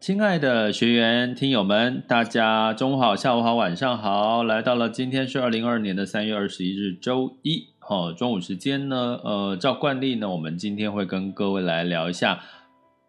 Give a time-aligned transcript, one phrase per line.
[0.00, 4.42] 亲爱的学员、听友们，大家中午好、下午好、晚上好！
[4.42, 12.40] 来到了今天是二零二二年的三月二十一日，周一，哦，中午时间呢，呃，照惯例呢，我们今天会跟各位来聊一下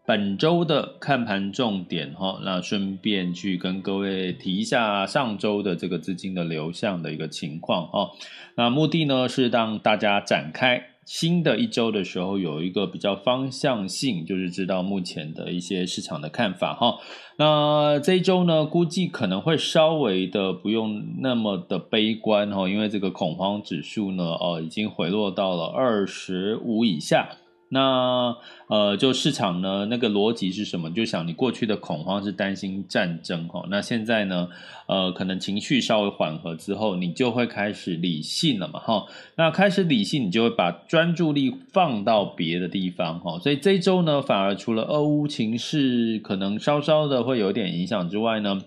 [0.06, 8.12] 本周的看盘重点，哈、哦，那顺便去跟各位提一下上周的这个资金的流向的一个情况，哦，
[8.58, 10.91] 那目的呢是让大家展开。
[11.06, 16.98] 新的一周的时候，有一个比较方向性，就是知道目前的一些市场的看法哈。
[17.38, 27.38] 那这一周呢，估计可能会稍微的不用那么的悲观哈，因为这个恐慌指数呢，哦，已经回落到了二十五以下。
[27.74, 28.36] 那
[28.68, 30.92] 呃，就市场呢，那个逻辑是什么？
[30.92, 34.50] 就想你过去的恐慌是担心战争哈，那现在呢，
[34.88, 39.06] 呃，可能情绪稍微缓和之后，你就会开始理性了嘛哈。
[39.36, 43.40] 那开始理性，你就会把专注力放到别的地方哈。
[43.40, 48.60] 所以这周呢，反而除了俄乌情势可能稍稍的会有点影响之外呢，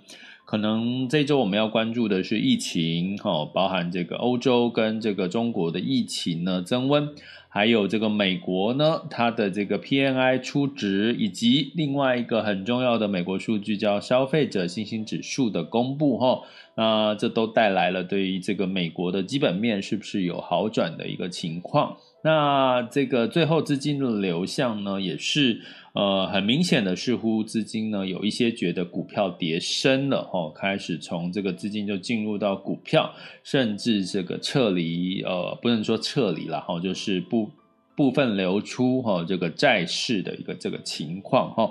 [0.55, 7.09] 可能这周我们要关注的是疫情哈，包含这个欧洲跟这个中国的疫情呢增温。
[7.49, 16.43] 还有这个美国呢，它的这个 PNI 初值，以及另外一个很重要的美国数据叫消费者信心指数的公布，哈，
[16.77, 21.97] 那这都带来了对于这个美国的基本面是不是有好转的一个情况。
[22.23, 25.63] 那这个最后资金的流向呢，也是。
[25.95, 37.49] 呃，很明显的，似乎资金呢有一些觉得股票跌深了，哈、哦，开始从这个资金就进入到股票，甚至这个撤离，呃，不能说撤离了，哈、哦，就是部
[37.95, 41.71] 部分流出，哈、哦，这个债市的一个这个情况，哈、哦，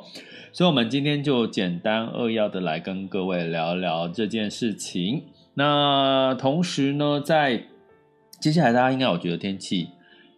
[0.53, 5.23] 所以，我们今天就简单扼要的来跟各位聊聊这件事情。
[5.55, 7.66] 那同时呢，在
[8.40, 9.90] 接下来，大家应该有觉得天气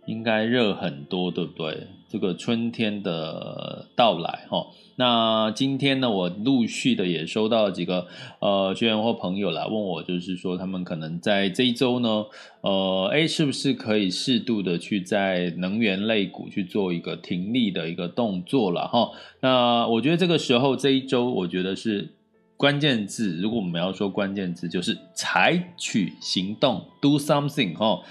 [0.06, 1.88] 应该热很多，对不对？
[2.08, 8.08] 这个春天的到来，哈，那今天呢，我陆续的也收到几个
[8.40, 12.26] 呃学员或朋友来问我，就是说他们可能在这一周呢，
[12.62, 19.10] 呃，诶，是不是可以适度的去在能源类股去做一个停利的一个动作了，哈。
[19.42, 22.14] 那我觉得这个时候这一周，我觉得是
[22.56, 28.02] 关键字，如果我们要说关键字，就是采取行动，do something，哈。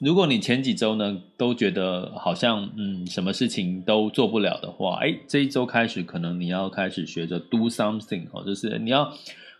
[0.00, 9.12] 如果你前几周呢都觉得好像嗯什么事情都做不了的话，哎，这一周开始可能你要开始学着 do something 哦，就是你要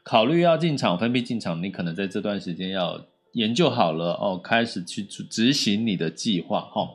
[0.02, 6.82] 考虑要进场分批进场，你可能在这段时间要研究好了哦，开始去执行你的计划哈。
[6.82, 6.88] 哦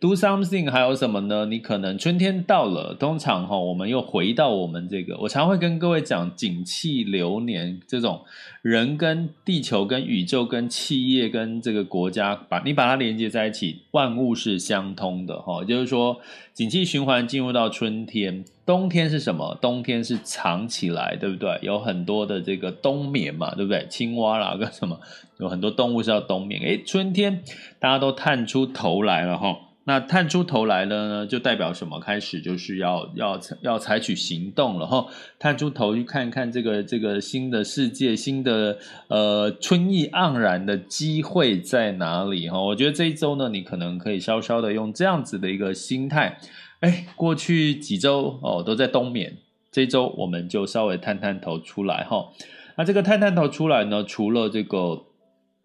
[0.00, 1.44] Do something 还有什么呢？
[1.44, 5.14] 你可能春天到了，通常哈，我们又回到我们这个。
[5.18, 8.24] 我常会跟各位讲，景气流年这种
[8.62, 15.62] 人跟地球、跟宇宙、跟企业、跟这个国家，把你把它连接在一起，万物是相通的哈。
[15.64, 16.18] 就是说，
[16.54, 19.58] 景气循环进入到春天，冬天是什么？
[19.60, 21.58] 冬天是藏起来，对不对？
[21.60, 23.86] 有很多的这个冬眠嘛，对不对？
[23.90, 24.98] 青蛙啦，跟什么？
[25.38, 26.58] 有很多动物是要冬眠。
[26.62, 27.42] 诶，春天
[27.78, 29.58] 大家都探出头来了哈。
[29.90, 31.98] 那探出头来了呢，就代表什么？
[31.98, 35.04] 开始就是要要要采取行动了哈。
[35.36, 38.78] 探出头去看看这个这个新的世界，新的
[39.08, 42.60] 呃春意盎然的机会在哪里哈？
[42.60, 46.38] 我觉得这一周呢，你可能可以稍稍的用这样子的一个心态，
[46.78, 49.38] 哎，过去几周哦都在冬眠，
[49.72, 52.28] 这周我们就稍微探探头出来哈。
[52.76, 55.02] 那这个探探头出来呢，除了这个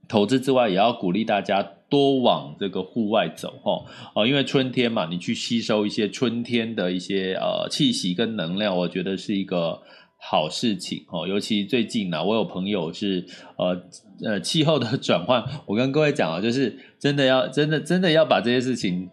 [0.08, 1.74] 投资之外，也要鼓励大家。
[1.90, 9.82] 多往这个户外走哈，哦，因为春天嘛，你去吸收一些春天的一些呃气息跟能量，我觉得是一个
[10.18, 11.28] 好事情哦。
[11.28, 13.26] 尤其最近呢、啊，我有朋友是
[13.58, 13.82] 呃
[14.24, 19.10] 呃气候的转换，我跟各位讲啊，就是真的要真的真的要把这些事情。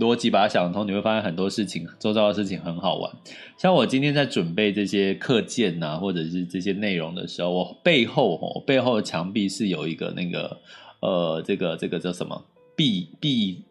[0.00, 3.12] 逻辑把它想通，你会发现很多事情，周遭的事情很好玩。
[3.56, 10.60] 像我今天在准备这些课件呐、啊，或者是这些内容的时候，我背后哦，背后的墙壁是有一个那个
[11.04, 12.42] 呃，这个这个叫什么
[12.74, 13.62] 壁壁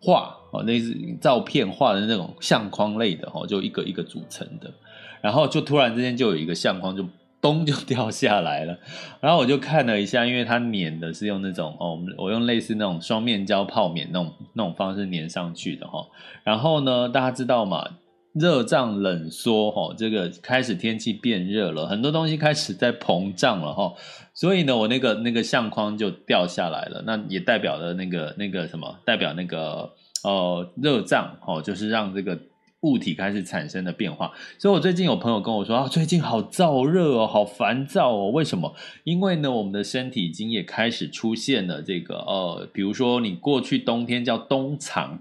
[0.00, 4.72] 画哦，那是照片画的那种相框类的哦，就一个一个组成的。
[5.20, 7.04] 然后就突然之间就有一个相框就。
[7.38, 8.76] 咚就掉下来了，
[9.20, 16.04] 然后我就看了一下，因为它粘的是用那种哦，我用类似那种双面胶泡棉那种那种方式粘上去的哈。
[16.42, 17.98] 然后呢，大家知道嘛，
[18.38, 23.94] 热胀冷缩哈，这个开始天气变热了，很多东西开始在膨胀了哈，
[24.34, 29.90] 所以呢，我那个那个相框就掉下来了，那也代表了那个那个什么，代表那个
[30.22, 32.38] 呃热胀哦，就是让这个。
[32.82, 38.30] 物体开始产生的变化，所以我最近有朋友跟我说啊，最近好燥热哦，好烦躁哦。
[38.30, 38.72] 为什么？
[39.02, 45.18] 因为呢，我们的身体已经也开始出现了这个呃，比如说你过去冬天叫冬藏。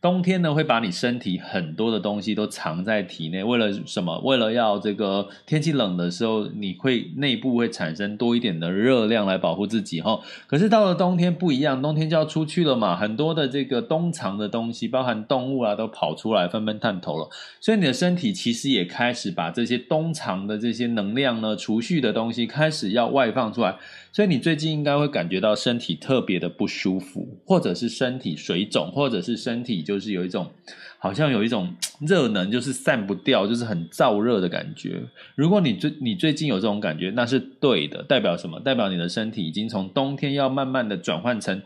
[0.00, 4.18] 冬天呢，会把你身体很多的东西都藏在体内，为了什么？
[4.20, 10.18] 为了要这个天气冷的时候，你会内部会产生多一点的热量来保护自己哈。
[10.46, 17.28] 可是到了冬天不一样，冬天就要出去了嘛，很多的这个冬藏的东西，包含动物啊，都跑出来纷纷探头了，
[17.60, 23.76] 所以你的身体其实也开始把这些冬藏的这些能量呢，储蓄的东西开始要外放出来。
[24.12, 30.50] 所以你最近应该会感觉到身体特别的不舒服，或者是身体水肿，或者是身体就是有一种
[30.98, 35.02] 好像有一种热能，就是散不掉，就是很燥热的感觉。
[35.34, 38.58] 如果你最你最近有这种感觉，那是对的，代表什么？
[38.60, 41.62] 代表你的身体已经从冬天要慢慢的转换成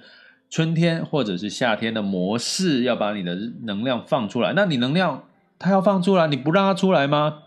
[0.50, 4.52] 春天或者是夏天的模式，要把你的能量放出来。
[4.55, 5.25] 那你能量
[5.58, 7.38] 它要放出来，你不让它出来吗？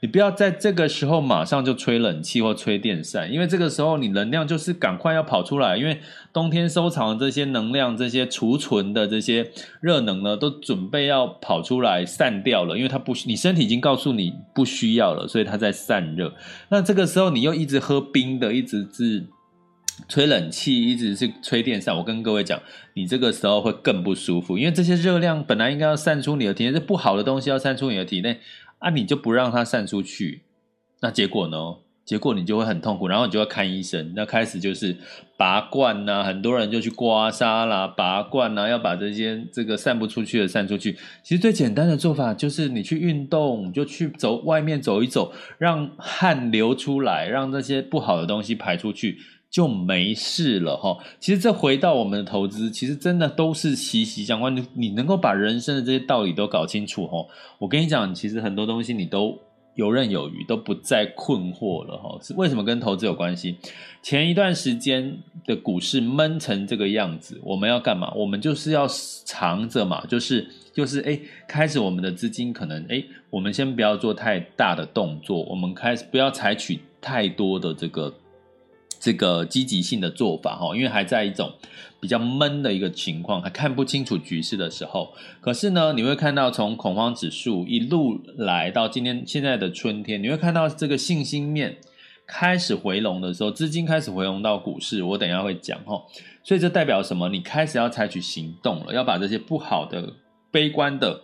[0.00, 5.98] 你不要在这个时候马上就吹冷气或吹电扇，因为这个时候你能量就是赶快要跑出来，因为
[6.30, 9.50] 冬天收藏的这些能量、这些储存的这些
[9.80, 16.34] 热能呢，都准备要跑出来散掉了，因为它不，你身体已经告诉你不需要了，所以它在散热。
[16.68, 19.24] 那这个时候你又一直喝冰的，一直是
[20.08, 22.60] 吹冷气，一直是吹电扇，我跟各位讲，
[22.92, 28.40] 你这个时候会更不舒服，因为这些热量本来应该要散出你的体内，这不好的东西要散出你的体内。
[28.84, 30.42] 啊，你就不让它散出去，
[31.00, 31.56] 那结果呢？
[32.04, 34.12] 结果你就会很痛苦，然后你就要看医生。
[34.14, 34.94] 那开始就是
[35.38, 40.98] 拔罐呐、很多人就去刮痧啦、拔罐呐、要把这些这个散不出去的散出去。
[41.22, 49.18] 其实最简单的做法就是你去运动，就去走外面走一走，让汗流出来，让这些不好的东西排出去。
[49.54, 50.98] 就没事了哈。
[51.20, 54.56] 其实这回到我们的投资，其实真的都是息息相关。
[54.56, 57.24] 你你能够把人生的这些道理都搞清楚哈，
[57.58, 59.38] 我跟你讲，其实很多东西你都
[59.76, 62.18] 游刃有余，都不再困惑了哈。
[62.20, 63.56] 是为什么跟投资有关系？
[64.02, 68.12] 前一段时间的股市闷成这个样子，我们要干嘛？
[68.16, 71.16] 我们就是要藏着嘛，就是就是哎，
[71.46, 73.00] 开始我们的资金可能哎，
[73.30, 78.12] 我们先不要做太大的动作，我们开始不要采取太多的这个。
[79.04, 81.52] 这个积极性的做法哈，因为还在一种
[82.00, 85.12] 比较闷的一个情况，还看不清楚局势的时候。
[85.42, 91.76] 可是呢，你会看到从恐慌指数一路来到今天现在的春天，你会看到这个信心面
[92.26, 95.02] 开始回笼的时候，资金开始回笼到股市。
[95.02, 96.02] 我等一下会讲哈，
[96.42, 97.28] 所以这代表什么？
[97.28, 100.14] 你开始要采取行动了，要把这些不好的、
[100.50, 101.20] 悲观的。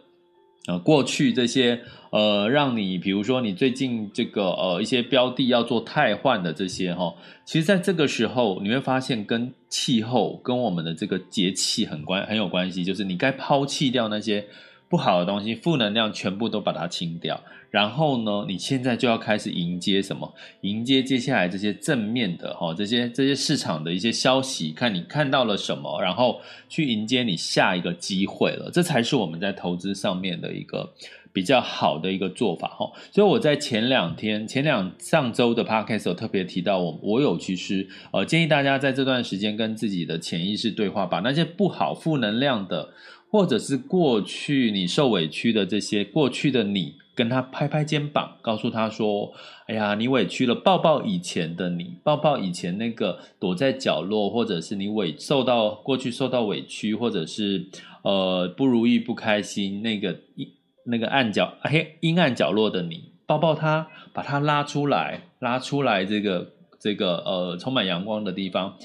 [0.66, 7.14] 呃，过去这些呃，让你比如说你最近这个呃一些标的要做汰换的这些哈，
[7.44, 14.46] 其实在这个时候你会发现跟气候跟我们的这个节气很关很有关系，就是你该抛弃掉那些。
[14.90, 20.34] 不好的东西，负能量全部都把它清掉，然后呢，你现在就要开始迎接什么？
[20.62, 28.68] 迎接接下来这些正面的哈，这些这些市场的一些消息，看你看到了什么，然后去迎接你下一个机会了。
[28.72, 30.92] 这才是我们在投资上面的一个
[31.32, 32.90] 比较好的一个做法哈。
[33.12, 42.88] 所以我在前两天、前两上周的 podcast 有特别提到我，我有其实呃建议大家在这段时间跟自己的潜意识对话，把那些不好负能量的。
[43.30, 49.32] 或者是过去你受委屈的这些过去的你，跟他拍拍肩膀，告诉他说
[49.68, 57.66] ：“哎呀，你委屈了，抱抱以前的你，抱抱以前那个躲在角落，或者是你委受到过去受到委屈，或者是
[58.02, 60.48] 呃不如意不开心那个阴
[60.84, 68.76] 那个暗角黑阴暗角落的你，抱抱他，把他拉出来，拉出来这个这个呃充满阳光的地方。”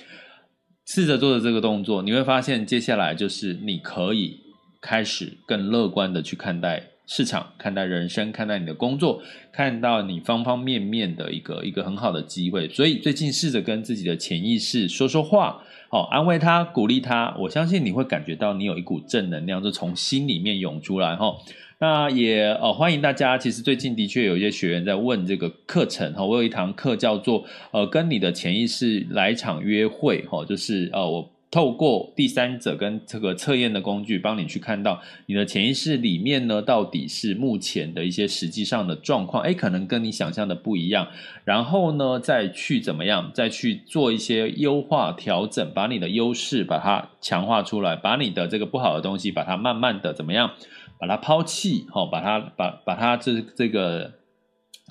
[0.85, 4.39] 试着做的这个动作，你会发现接下来就是你可以
[4.79, 12.69] 开始更乐观的去看待市场，看待人生，看待你的工作，看到你方方面面的一个一个很好的机会。
[12.69, 17.35] 所以最近试着跟自己的潜意识说说话，好，安慰他，鼓励他。
[17.39, 21.35] 我相信你会感觉到你有一股正能量，就从心里面涌出来哈。
[21.79, 23.37] 那也呃欢迎大家。
[23.37, 31.31] 其实最近的确有一些学员在问这个课程哈，我有一堂课叫做呃跟你的潜意识来场约会哈，就是呃我。
[31.51, 41.07] 透过第三者跟这个测验的工具，帮你去看到你的潜意识里面呢，到底是目前的一些实际上的状况，诶，可能跟你想象的不一样。
[41.45, 50.51] 然后呢，再去怎么样，再去做一些优化调整，把你的优势把它强化出来，把你的这个不好的东西，把它慢慢的怎么样，
[50.99, 54.13] 把它抛弃，哈，把它把把它这这个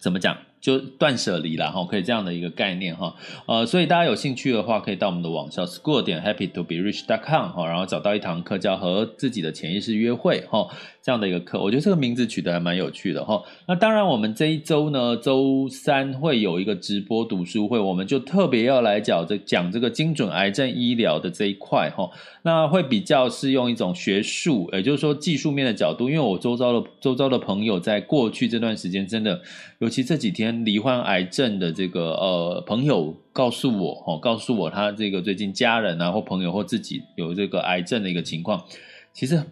[0.00, 0.36] 怎么讲？
[0.60, 10.66] 就断舍离了哈，可以这样的一个概念哈，呃，所以大家有兴趣的话，可以到我们的网校 school 点 happy to be rich dot com 哈，然后找到一堂课叫和自己的潜意识约会哈，
[11.04, 13.42] 这样的一个课，我觉得这个名字取得还蛮有趣的哈。
[13.68, 22.08] 那当然，我们这一周呢，周三会有一个直播读书会，我们就特别要来讲这讲这个精准癌症医疗的这一块哈。
[22.40, 29.42] 那会比较是用一种学术，也就是说技术面的角度，因为我周遭的周遭的朋友在过去这段时间真的，
[29.80, 30.54] 尤其这几天。
[30.64, 38.62] 罹患癌症的这个呃朋友告诉我哦，告诉我他这个最近家人啊或朋友或自己有这个癌症的一个情况，
[39.12, 39.42] 其实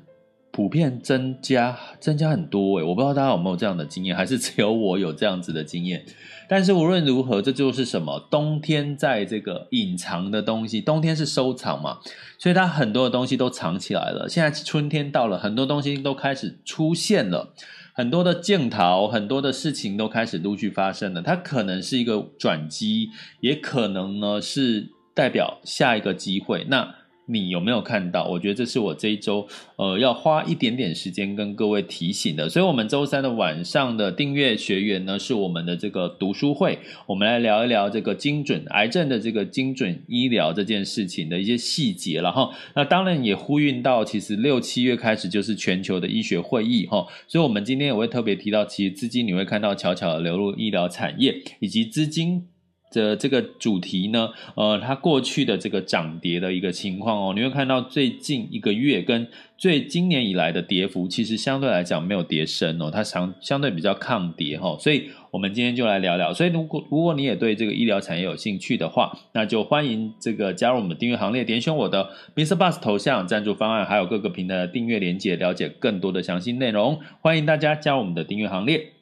[0.53, 6.05] 普遍增加增加很多诶，我不知道大家有没有这样的经验，还是只有我有这样子的经验。
[6.47, 8.21] 但是无论如何，这就是什么？
[8.31, 12.01] 冬天在这个隐藏的东西，冬天是收藏嘛，
[12.37, 14.29] 所以它很多的东西都藏起来了。
[14.29, 17.55] 现在春天到了，很多东西都开始出现了。
[17.95, 21.23] 很多的镜头，很多的事情都开始陆续发生了。
[21.23, 23.09] 它可能是一个转机，
[23.41, 26.67] 也可能呢是代表下一个机会。
[26.69, 26.97] 那。
[27.33, 28.27] 你有没有看到？
[28.27, 29.47] 我觉得这是我这一周
[29.77, 32.49] 呃要花一点点时间跟各位提醒的。
[32.49, 42.51] 所以，我们周三的晚上的订阅学员呢，是我们的这个读书会，我们来聊一聊这个精准癌症的这个精准医疗这件事情的一些细节了哈。
[42.75, 47.07] 那当然也呼应到，其实六七月开始就是全球的医学会议哈。
[47.27, 52.47] 所以，我们今天也会特别提到，其实资金你会看到悄悄的流入医疗产业，以及资金。
[52.93, 66.35] 的这个主题呢，呃，它过去的这个涨跌的一个情况哦，你会看到最近一个月跟最今年以来的跌幅，其实相对来讲没有跌深哦，它相相对比较抗跌哈，所以我们今天就来聊聊。
[66.35, 72.57] 所以如果如果你也对这个医疗产业有兴趣的话，那就欢迎这个加入我们订阅行列，点选我的 Mr.
[72.57, 76.99] Bus 头像赞助方案，还有各个平台的订阅连接，了解更多的详细内容。
[77.21, 79.02] 欢迎大家加入我们的订阅行列。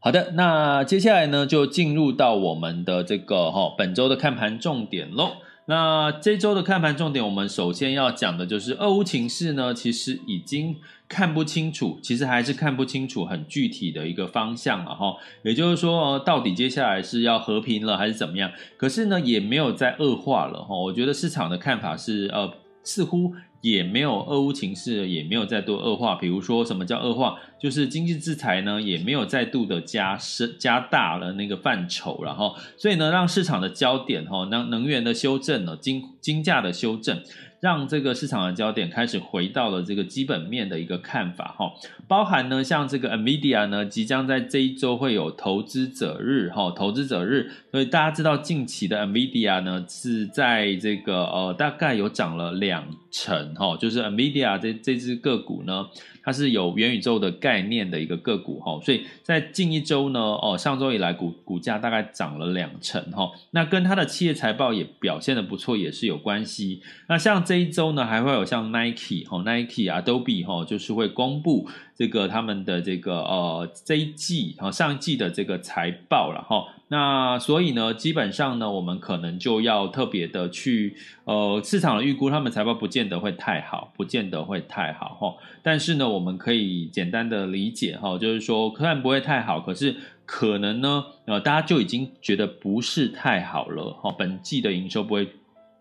[0.00, 5.32] 好的，那接下来呢，就进入到我们的这个哈、本周的看盘重点喽。
[5.66, 10.76] 那这周的看盘重点，我们首先要讲的就是俄乌情势呢，其实已经
[11.08, 15.16] 看不清楚，其实还是看不清楚很具体的一个方向了哈。
[15.42, 18.52] 也就是说，到底接下来是要和平了还是怎么样？
[18.76, 20.74] 可是呢，也没有再恶化了哈。
[20.74, 22.50] 我觉得市场的看法是呃，
[22.82, 23.34] 似乎。
[23.60, 26.14] 也没有俄乌情势，也没有再度恶化。
[26.14, 27.34] 比如说，什么叫恶化？
[27.60, 37.20] 就是经济制裁呢，也没有再度的加深、加大了那个范畴，然后，所以呢，让市场的焦点哈，让能源的修正呢，金金价的修正。
[37.60, 41.72] 让这个市场的焦点开始回到了这个基本面的一个看法哈，
[42.06, 55.86] 包含呢，像这个 NVIDIA 呢，即将在这一周会有投资者日哈，投资者日，所以大家知道近期的 NVIDIA 呢是在这个呃大概有涨了两成哈，就是 NVIDIA 这这只个股呢。
[56.20, 66.82] 它是有元宇宙的概念的一个个股哈，所以在近一周呢，哦，上周以来股股价大概涨了两成哈，那跟它的企业财报也表现得不错，也是有关系。
[67.08, 71.66] 那像这一周呢，还会有像 Nike 哈，Nike、Adobe 哈，就是会公布。
[71.96, 85.34] 这个他们的这个呃这一季啊上一季的这个财报了哈，那所以呢，基本上呢，我们可能就要特别的去呃市场的预估，他们财报不见得会太好，不见得会太好哈。
[85.62, 95.26] 但是呢，我们可以简单的理解哈，就是说虽然不会太好，可是可能呢，呃大家就已经觉得不是太好了哈，本季的营收不会。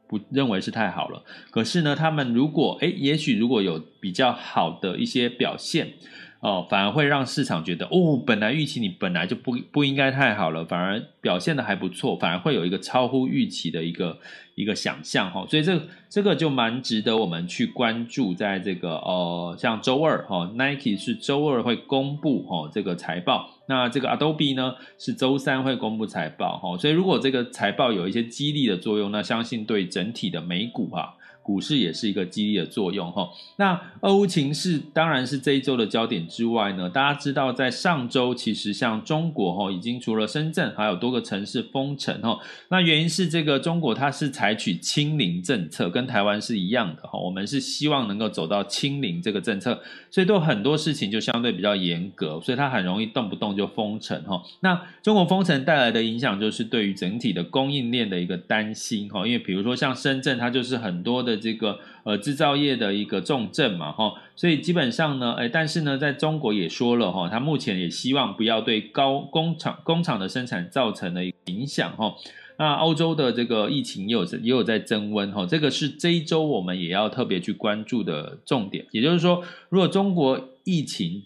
[0.08, 1.22] 不认为是太好了，
[1.52, 5.94] 可是呢，他们如果诶，也许如果有比较好的一些表现，
[6.40, 14.18] 哦，反而会让市场觉得哦，本来预期你本来就不不应该太好了，反而表现得还不错，反而会有一个超乎预期的一个。
[14.58, 15.80] 一个想象哈，所以这
[16.10, 31.14] 这个就蛮值得我们去关注，在这个呃，像周二哈，Nike 是周二会公布哈这个财报，那这个 Adobe 呢是周三会公布财报哈，所以如果这个财报有一些激励的作用，那相信对整体的美股哈。
[31.48, 33.30] 股市也是一个激励的作用哈。
[33.56, 42.38] 那俄乌情势当然是这一周的焦点之外呢，大家知道在上周其实像中国哈已经除了深圳还有多个城市封城哈。
[42.68, 47.18] 那原因是这个中国它是采取清零政策，跟台湾是一样的哈。
[47.18, 54.44] 我们是希望能够走到清零这个政策，所以都很多事情就相对比较严格，所以它很容易动不动就封城哈。
[54.60, 72.16] 那中国封城带来的影响就是对于整体的供应链的一个担心哈，因为比如说像深圳，它就是很多的这个呃制造业的一个重症嘛哈，所以基本上呢，哎，但是呢，在中国也说了哈，他目前也希望不要对高工厂工厂的生产造成的影响哈。
[72.60, 78.84] 那欧洲的这个疫情也有也有在增温哈，这个是这一周我们也要特别去关注的重点。
[78.92, 81.22] 也就是说，如果中国疫情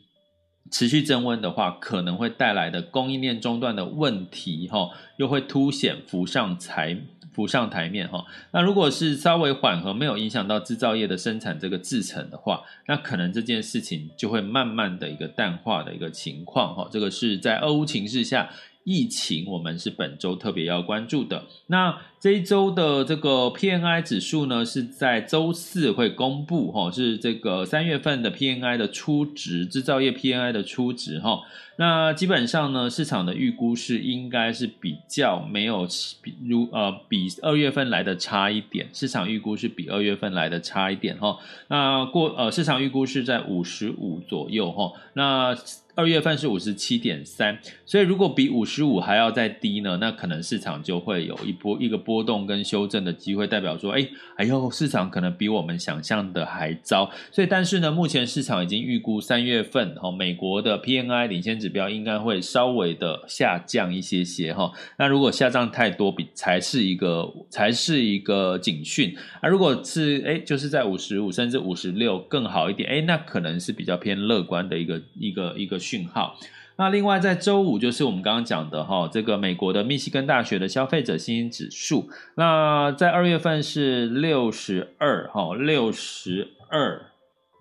[0.71, 6.97] 持续增温的话，可能会带来的供应链中断的问题哈，又会凸显浮上台
[7.33, 8.25] 浮上台面哈。
[8.51, 16.89] 那如果是稍微缓和，没有影响到制造业的生产这个制程的话，那可能这件事情就会慢慢的一个淡化的一个情况哈。
[16.91, 18.49] 这个是在俄乌情势下。
[18.83, 21.43] 疫情，我们是本周特别要关注的。
[21.67, 31.41] 那这一周的这个 PNI 指数呢，是在周四会公布，哈，是这个三月份的 PNI 的初值，制造业 PNI 的初值，哈。
[31.77, 35.88] 那基本上呢，市场的预估是应该是比较没有
[36.21, 41.39] 比如呃比二月份来的差一点，市场预估是比二月份来的差一点，哈。
[41.69, 44.93] 那过呃市场预估是在五十五左右，哈。
[45.13, 45.55] 那
[45.95, 54.07] 二月份是五十七点三，所以如果比五十五还要再低呢，那可能市场就会有一波一个波动跟修正的机会，代表说，哎，
[54.38, 57.12] 哎呦，市场可能比我们想象的还糟。
[57.31, 64.71] 所以，但是呢，目前市场已经预估三月份哈，美国的 PMI 领先指标应该会稍微的下降一些些哈。
[64.98, 69.15] 那如果下降太多，比才是一个才是一个警讯。
[69.41, 76.38] 啊，如果是哎，就是在五十五甚至五十六更好一点，哎，那可能是比较偏乐观的一个一个一个讯号。
[76.77, 87.11] 那另外在周五就是我们刚刚讲的哈，这个美国的密西根大学的消费者信心指数，那在二月份是六十二哈，六十二，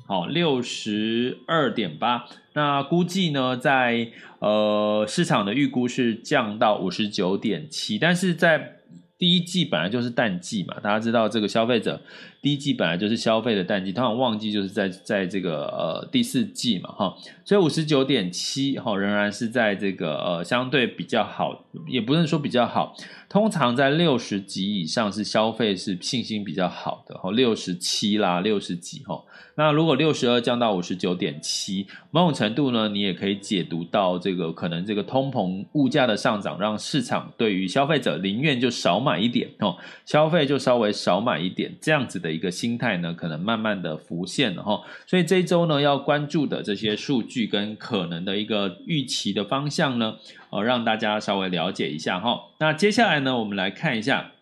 [0.06, 2.24] 好，六十二点八。
[2.54, 8.78] 那估计呢，在呃市场的预估是降到五十九点七，但是在
[9.18, 12.00] 第一季本来就是淡季嘛，大家知道这个消费者。
[12.42, 22.96] 第一季本来就是消费的淡季，通常旺季就是在在这个呃第四季嘛哈，所以五十九点七哈仍然是在这个呃相对比较好，也不能说比较好，
[23.28, 29.22] 通常在六十级以上是消费是信心比较好的哈，六十七啦六十几哈，
[29.56, 39.76] 那如果六十二降到五十九点七，某种程度呢，你也可以解读到这个可能这个通膨物价的上涨，让市场对于消费者宁愿就少买一点哦，
[40.06, 42.29] 消费就稍微少买一点这样子的。
[42.32, 50.16] 一个心态呢，可能慢慢的浮现了哈，所以这一周呢，要关注的这些数据跟可能的一个预期的方向呢，
[50.50, 52.40] 呃，让大家稍微了解一下哈。
[52.58, 54.32] 那接下来呢，我们来看一下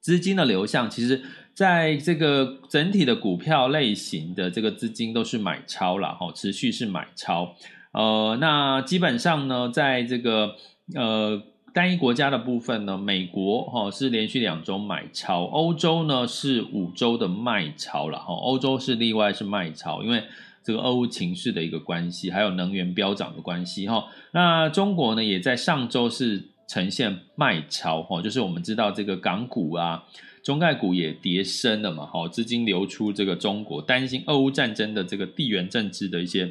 [0.00, 0.88] 资金的流向。
[0.88, 1.22] 其实，
[1.54, 7.54] 在这个整体的股票类型的这个资金都是买超了哈，持续是买超。
[7.92, 10.56] 呃，那基本上呢，在这个
[10.94, 11.42] 呃。
[11.76, 20.24] 单一国家的部分呢，美国哈是连续两周买超，欧洲呢是五周的卖超了哈，欧洲是例外是卖超，因为
[20.64, 24.06] 这个俄乌情势的一个关系，还有能源飙涨的关系哈。
[24.30, 30.02] 那中国呢也在上周是呈现卖超哈，就是我们知道这个港股啊、
[30.42, 36.50] 中概股也跌深了嘛，哈，资金流出这个中国，担心俄乌战争的这个地缘政治的一些。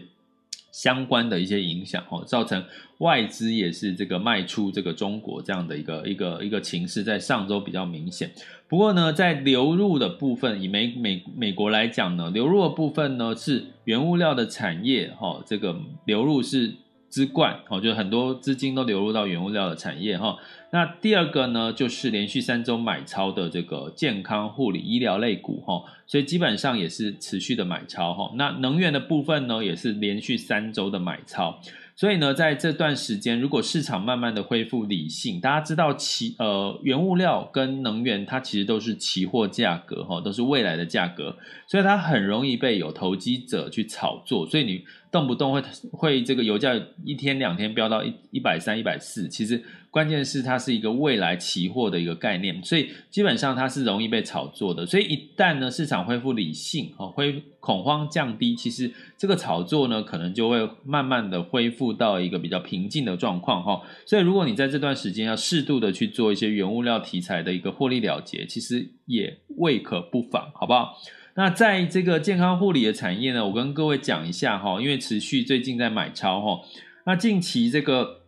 [0.76, 2.62] 相关的一些影响哦，造成
[2.98, 8.30] 外资也是这个卖出这个中国这样的一个一个一个情势，在上周比较明显。
[8.68, 16.76] 不过呢，在流入的部分，以美美美国来讲呢，流入的部分呢是原物料的产业哈，这个流入是
[17.16, 20.36] 资冠哦，就很多资金都流入到原物料的产业哈。
[20.72, 28.34] 那第二个呢，就是连续三周买超的这个健康护理医疗类股哈，所以基本上也是持续的买超哈。
[28.36, 31.58] 那能源的部分呢，也是连续三周的买超。
[31.98, 44.46] 所以呢，在这段时间，如果市场慢慢的恢复理性，大家知道期呃原物料跟能源它其实都是期货价格哈，都是未来的价格，所以它很容易被有投机者去炒作。
[44.46, 44.84] 所以你
[45.16, 54.86] 动不动会会这个油价一天两天飙到一一百三、一百四，其实关键是它是一个未来期货的一个概念，所以基本上它是容易被炒作的。
[54.86, 63.82] 所以一旦呢市场恢复理性，哦，恢恐慌降低，其实这个炒作呢可能就会慢慢的恢复到一个比较平静的状况，哈。
[64.06, 70.98] 所以如果你在这段时间要适度的去做一些原物料题材的一个获利了结，其实也未可不防，好不好？
[71.38, 76.62] 那在这个健康护理的产业呢，我跟各位讲一下哈，因为持续最近在买超哈，
[77.06, 78.22] 那近期这个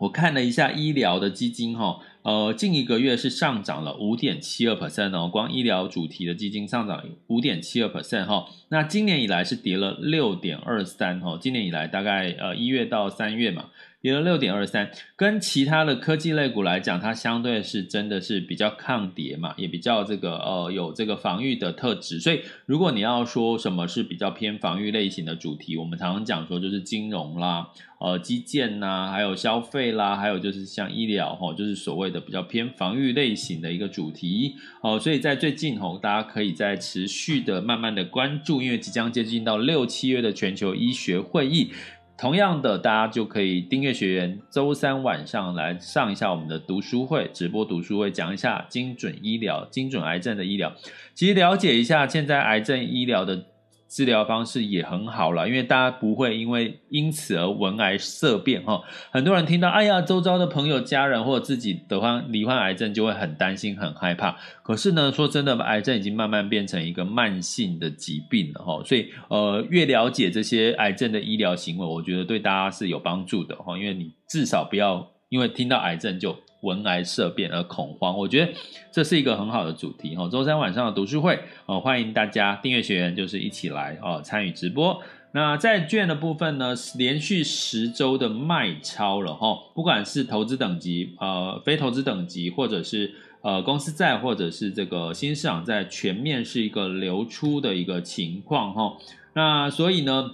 [0.00, 13.70] 我看了一下医疗的基金哈，呃，近一个月是上涨了五点七二 percent 哦，光医疗主题的基金上涨五点七二 percent 哈，那今年以来是跌了六点二三哈，今年以来大概呃一月到三月嘛。
[14.02, 22.18] 跌了六点二三，跟其他的科技类股来讲，它相对是真的是比较抗跌嘛，也比较这个呃有这个防御的特质。
[22.18, 27.68] 所以，如果你要说什么是比较偏防御类型的主题，我们常常讲说就是金融啦、
[28.00, 34.98] 呃基建呐，还有消费啦，还有就是像医疗吼，就是所谓的比较偏防御类型的一个主题哦。
[34.98, 41.70] 所以在最近吼，大家可以再持续的慢慢的关注，因为即将接近到六七月的全球医学会议。
[42.16, 50.72] 同样的，大家就可以订阅学员，周三晚上来上一下我们的读书会，直播读书会，讲一下精准医疗、精准癌症的医疗，
[51.14, 53.46] 其实了解一下现在癌症医疗的。
[53.92, 58.80] 治疗方式也很好了，因为大家不会因为因此而闻癌色变哈。
[59.10, 64.34] 很多人听到，哎呀，周遭的朋友、家人或者自己得患罹患癌症，就会很担心、很害怕。
[64.62, 68.82] 可是呢，说真的，癌症已经慢慢变成一个慢性的疾病了哈。
[68.82, 73.76] 所以，呃，越了解这些癌症的医疗行为，我觉得对大家是有帮助的哈。
[73.76, 76.34] 因为你至少不要因为听到癌症就。
[76.62, 78.52] 闻癌色变而恐慌，我觉得
[78.90, 80.28] 这是一个很好的主题哈。
[80.28, 85.00] 周三晚上的读书会哦，欢迎大家订阅学员，就是一起来哦参与直播。
[85.32, 98.96] 那债券的部分呢，连续十周的卖超了哈，不管是投资等级呃非投资等级，或者是呃公司债，或者是这个新市场债，全面是一个流出的一个情况哈。
[99.34, 100.30] 那所以呢，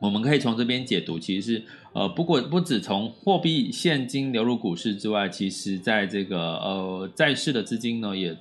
[0.00, 1.62] 我们可以从这边解读，其实是。
[1.98, 8.36] 呃，不过不止从货币现金流入股市之外，其实在这个呃债市的资金呢也。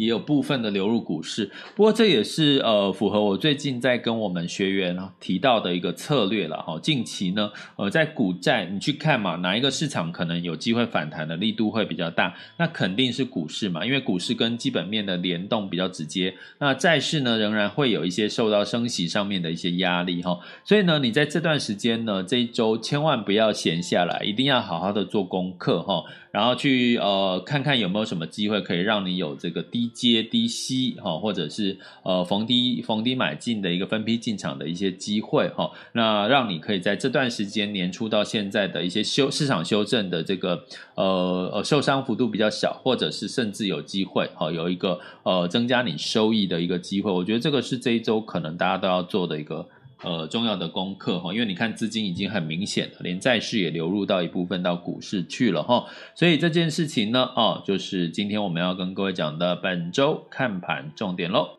[0.00, 6.78] 也有部分的流入股市，不过这也是呃符合我最近在跟我们学员提到的一个策略了哈。
[6.80, 12.34] 近期呢，呃，在股债你去看嘛，哪一个市场可能有机会反弹的力度会比较大？
[12.56, 16.34] 那肯定是股市嘛，因为股市跟基本面的联动比较直接。
[16.58, 20.40] 那债市呢，仍然会有一些受到升息上面的一些压力哈。
[20.64, 26.04] 所以呢，你在这段时间呢，这一周千万不要闲下来，一定要好好的做功课哈。
[26.30, 35.70] 然后去呃看看有没有什么机会可以让你有这个低接低吸哈，或者是呃逢低逢低买进的一个分批进场的一些机会哈。
[35.92, 40.64] 那让你可以在这段时间年初到现在的一些修市场修正的这个
[40.94, 47.10] 呃呃受伤幅度比较小，或者是甚至有机会哈有一个呃增加你收益的一个机会。
[47.10, 49.66] 我觉得这个是这一周可能大家都要做的一个。
[50.02, 55.84] 呃，重要的功课哈，因为你看资金已经很明显了，连债市也流入到一部分到股市去了哈，
[56.14, 61.58] 所以这件事情呢，哦，就是今天我们要跟各位讲的本周看盘重点喽。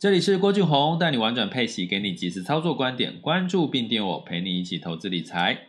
[0.00, 5.68] 这里是郭俊宏，带你玩转配息，给你及时操作观点，关注并订我，陪你一起投资理财。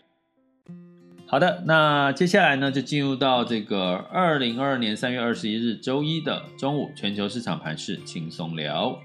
[1.27, 8.99] 好的，那接下来呢，就进入到这个二零二二年三月二十一日周一的中午，全球市场盘势轻松聊。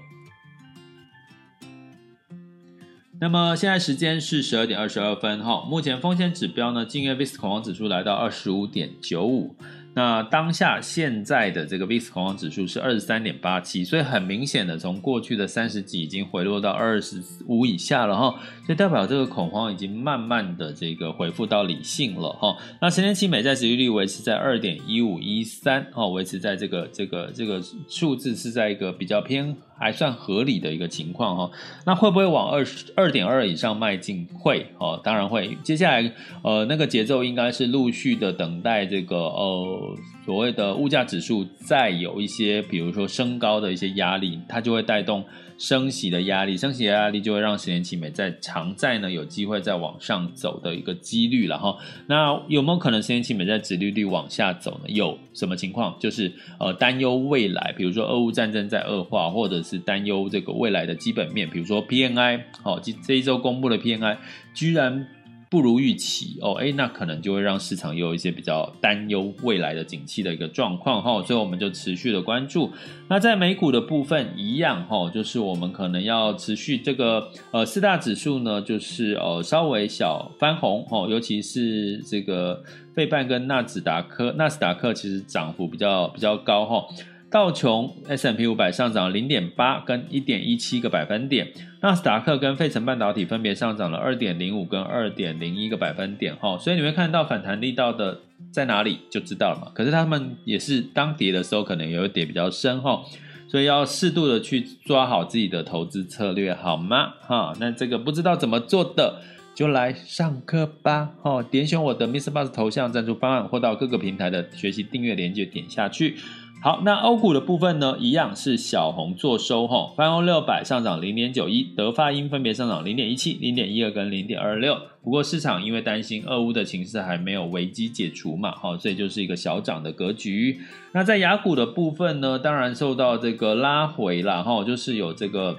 [3.21, 9.53] 那么现在时间是十二点二十二分哈，目前风险指标呢，近月 VIX 恐慌指数来到二十五点九五。
[9.93, 22.55] 那当下现在的这个 VIX 恐慌指数是二十三点八七，所以很明显的从过去的三十几已经回落到二十五以下了哈，所以代表这个恐慌已经慢慢的这个恢复到理性了哈。
[22.79, 31.51] 那十年期美债殖利率维持在二点一五一三哦，维持在这个这个这个数字是在一个比较偏还算合理的一个情况哈。
[31.85, 34.27] 那会不会往二十二点二以上迈进？
[34.37, 35.57] 会哦，当然会。
[35.63, 36.11] 接下来
[36.43, 39.95] 呃那个节奏应该是陆续的等待这个呃。
[40.29, 45.25] 所谓的物价指数再有一些，比如说升高的一些压力，它就会带动
[45.57, 51.75] 升息的压力，升息的压力就会让十年期美债长债呢有机会再往上走的一个几率了哈。
[52.05, 54.89] 那有没有可能十年期美债殖利率往下走呢？
[54.89, 55.97] 有什么情况？
[55.99, 64.17] 就是呃担忧未来，比如说俄乌战争在恶化，或者是担忧这个未来的基本面，比如说 PNI，好，这这一周公布的 PNI
[64.53, 65.07] 居然。
[65.49, 72.71] 不如预期哦，哎，那可能就会让市场有一些比较担忧未来的景气的一个状况哈，所以我们就持续的关注。
[73.07, 82.61] 那在美股的部分一样哈，就是我们可能要持续这个呃四大指数呢，就是呃稍微小翻红哈，尤其是这个
[82.93, 86.85] 费半跟纳斯达克，纳斯达克其实涨幅比较比较高哈。
[87.31, 91.47] 道琼 S&P 五百上涨零点八跟一点一七个百分点，
[91.81, 99.71] 纳斯达克跟费城半导体分别上涨了二点零五跟二点零一个百分点哈，所以你会看到反弹力道的在哪里就知道了嘛。
[99.75, 103.03] 可是他们也是当跌的时候可能有一点比较深哈，
[103.47, 107.13] 所以要适度的去抓好自己的投资策略好吗？
[107.21, 109.21] 哈，那这个不知道怎么做的
[109.53, 116.15] 就来上课吧哈，点选我的 MixerBox 头像赞助方案或到各个平台的学习订阅链接点下去。
[116.61, 124.77] 好，那欧股的部分呢，一样是小红做收哈，泛欧六百上涨零点九一，德法英分别上涨零点一七、零点一二跟零点二六。
[125.01, 130.59] 不过市场因为担心俄乌的情势还没有危机解除嘛，哈，所以就是一个小涨的格局。
[130.91, 135.55] 那在雅股的部分呢，当然受到这个拉回了哈，就是有这个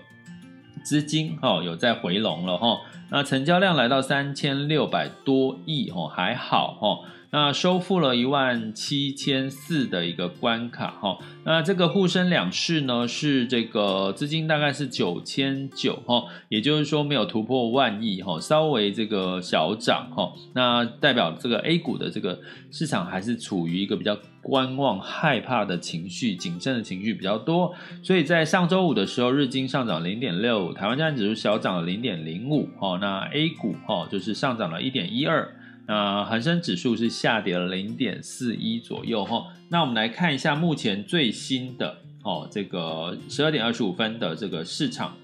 [0.85, 2.77] 资金哈有在回笼了哈，
[3.11, 6.99] 那成交量来到三千六百多亿哈，还好哈。
[7.33, 22.41] 那收复了一万七千四的一个关卡哈，那这个沪深两市呢是这个资金大概是九千九哈，也就是说没有突破万亿哈，稍微这个小涨哈，那代表这个 A 股的这个
[22.73, 35.49] 市场还是处于一个比较观望、害怕的情绪、谨慎的情绪比较多，所以在上周五的时候，日经上涨零点六，台湾加权指数小涨了零点零五哈，那 A 股哈就是上涨了一点一二。
[35.91, 39.49] 那恒生指数是下跌了零点四一左右哈。
[39.71, 45.17] 那我们来看一下目前最新的哦，这个十二点二十五分的这个市场，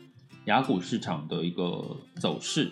[0.46, 2.68] 雅股市场的一个走势。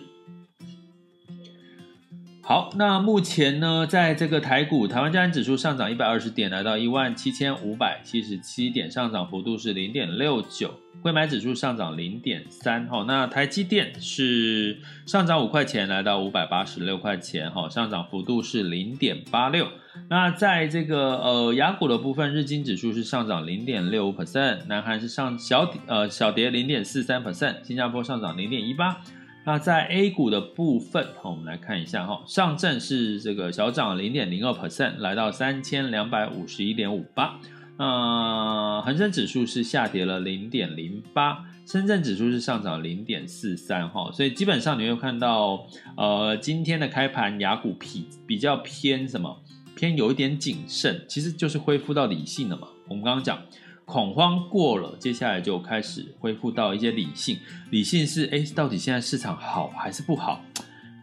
[2.47, 10.71] 好，那目前呢，在这个台股，台湾加权指数上涨一百二十点，来到一万七千五百七十七点，上涨幅度是零点六九。
[11.01, 19.67] 柜买指数上涨零点三，哈，那台积电是上涨五块钱，来到五百八十六块钱，哈，上涨幅度是零点八六。
[20.07, 29.01] 那在这个呃雅股的部分，日经指数是上涨零点六五 percent，南韩是上小呃小跌零点四三 percent，新加坡上涨零点一八。
[29.47, 37.39] 那在 A 股的部分，我们来看一下哈，上证是这个小涨零点零二 percent，来到三千两百五十一点五八。
[37.77, 44.11] 呃，恒生指数是下跌了零点零八，深圳指数是上涨零点四三哈。
[44.11, 49.43] 所以基本上你会看到，呃，今天的开盘亚股比比较偏什么？
[49.75, 52.67] 偏有一点谨慎，其实就是恢复到理性了嘛。
[52.87, 53.39] 我们刚刚讲。
[53.85, 57.39] 恐慌过了，接下来就开始恢复到一些理性。
[57.69, 60.41] 理性是，哎，到底现在市场好还是不好？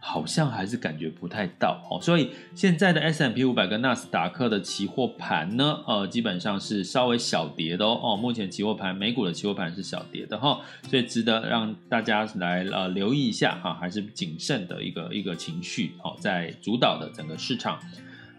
[0.05, 1.97] 好像还是感觉不太到哦。
[2.01, 7.97] 所以现在的 S M P 五百跟纳斯达克的期货盘呢，呃，基本上是稍微小跌的哦。
[8.03, 17.79] 哦，目前期货盘，美股的期货盘是小跌的哈、哦，所以值得让大家来呃留意一下哈、还是谨慎的一个一个情绪哦，在主导的整个市场。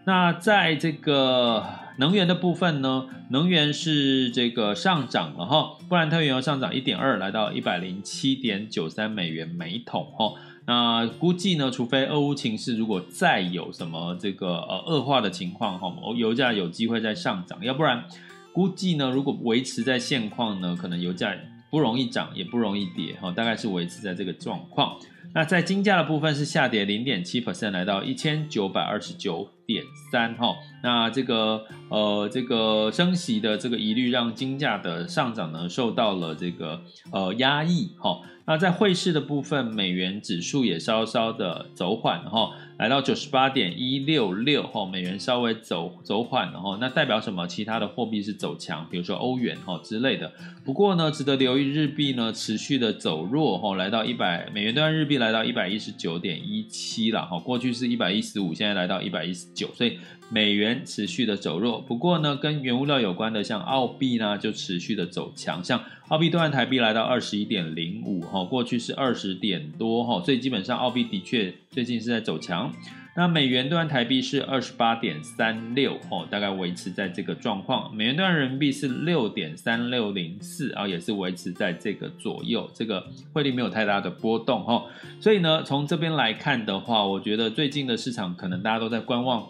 [0.05, 1.65] 那在这个
[1.97, 10.33] 能源的部分呢，能源是这个上涨了哈，布兰特原油上涨一点二，来到一百零七点九三美元每桶哈。
[10.67, 18.03] 那估计呢，除非俄乌情势如果再有什么这个呃恶化的情况哈，油价有机会再上涨，要不然
[18.51, 21.33] 估计呢，如果维持在现况呢，可能油价
[21.69, 24.97] 不容易涨，也不容易跌哈，大概是维持在这个状况。
[25.35, 30.55] 那在金价的部分是下跌零点七 percent，来到一千九百二十九点三哈。
[30.81, 36.79] 那这个呃这个升息的这个疑虑，让金价的上涨呢受到了这个
[37.11, 38.21] 呃压抑哈。
[38.47, 42.51] 那在汇市的部分，美元指数也稍稍的走缓哈。
[42.77, 47.47] 来到九十八点一六六哈，美元稍微走走缓了哈，那代表什么？
[47.47, 50.29] 其他的货币是走强，比如说欧元哈之类的。
[50.65, 59.97] 不过呢，值得留意日币呢持续的走弱哈，来到一百美元兑日币来到一百一十九点一七了哈，过去是一百一十五，现在来到一百一十九，所以
[60.29, 61.79] 美元持续的走弱。
[61.79, 72.73] 不过呢，跟原物料有关的像澳币呢就持续的走强，像澳币兑换台币来到二十一点零五哈，过去是二十点多哈，所以基本上澳币的确最近是在走强。
[73.17, 77.93] 那美元兑台币是二十八点三六哦，大概维持在这个状况。
[77.93, 84.85] 美元兑人民币是六点三六零四啊，也是维持在这个左右，这个汇率没有太大的波动、哦。
[85.19, 89.45] 所以呢，从这边来看的话，我觉得最近的市场可能大家都在观望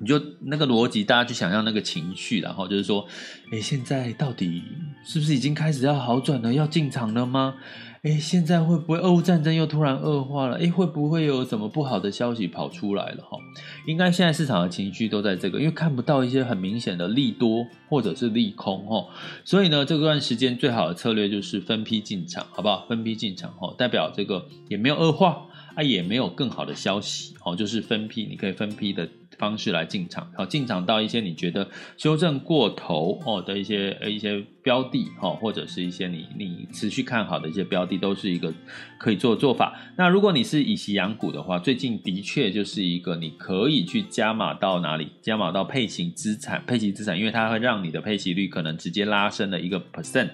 [0.00, 3.06] 你就那个逻辑，大家去想象那个情绪，然后就是说，
[3.52, 4.62] 诶，现在到底
[5.02, 7.54] 是不是已经开始要好转了，要进场了吗？
[8.02, 10.56] 诶，现在会不会俄乌战争又突然恶化了？
[10.58, 13.24] 诶，会不会有什么不好的消息跑出来了？
[13.24, 13.36] 哈，
[13.88, 19.04] 应该现在市场的情绪都在这个，因为看不到一些很明显的利多或者是利空，哈，
[19.44, 22.86] 所以呢，这段时间最好的策略就是分批进场，好不好？
[22.88, 29.08] 分批进场，哈，代表这个也没有恶化，啊，也没有更好的消息，哦，就是分批，你可以分批的。
[29.38, 38.52] 方式来进场，好，进场到一些你觉得修正过头哦的一些呃一些标的哈，或者是一些你你持续看好的一些标的，都是一个
[38.98, 39.80] 可以做的做法。
[39.96, 50.30] 那如果你是以息养股的话，最近的确就是一个你可以去加码到哪里，加码到配型资产，配息资产，因为它会让你的配息率可能直接拉升了一个 percent，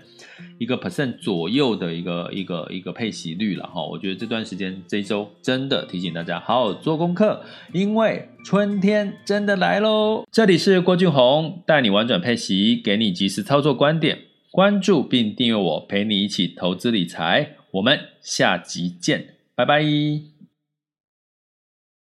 [0.59, 3.85] 一个 percent 左右的一个一个一个配息率了哈。
[3.85, 7.42] 我觉得这段时间这一周真的提醒大家好好做功课，
[7.73, 8.29] 因为。
[8.44, 10.27] 春天真的来喽！
[10.31, 14.18] 这里是郭俊宏，带你玩转配息，给你及时操作观点。
[14.51, 17.57] 关注并订阅我，陪你一起投资理财。
[17.70, 20.34] 我们下集见，拜拜。